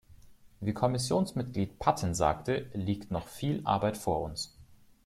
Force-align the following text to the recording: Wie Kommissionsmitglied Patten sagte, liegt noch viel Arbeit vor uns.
Wie 0.61 0.73
Kommissionsmitglied 0.73 1.77
Patten 1.77 2.15
sagte, 2.15 2.65
liegt 2.73 3.11
noch 3.11 3.27
viel 3.27 3.61
Arbeit 3.65 3.97
vor 3.99 4.21
uns. 4.21 4.57